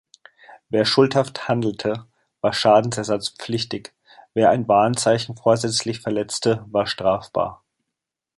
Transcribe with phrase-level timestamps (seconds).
[0.69, 2.07] Wer schuldhaft handelte,
[2.41, 3.93] war schadensersatzpflichtig;
[4.33, 7.63] wer ein Warenzeichen vorsätzlich verletzte, war strafbar.